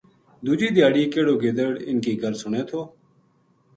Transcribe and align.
دوجی 0.45 0.67
دھیاڑی 0.75 1.03
کہیڑو 1.13 1.33
گدڑ 1.43 1.71
اِنھ 1.87 2.01
کی 2.03 2.13
گل 2.21 2.33
سنے 2.43 2.61
تھو 2.69 2.81